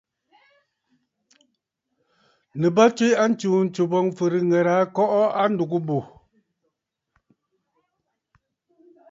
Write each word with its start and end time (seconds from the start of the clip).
Nɨ 2.59 2.67
bə 2.75 2.83
tswe 2.95 3.07
a 3.23 3.25
ntsǔǹtsù 3.31 3.83
boŋ 3.91 4.05
fɨ̀rɨ̂ŋə̀rə̀ 4.17 4.75
àa 4.81 4.91
kɔʼɔ 4.95 5.21
a 5.41 5.43
ndùgə 5.51 5.77
bù. 5.87 5.97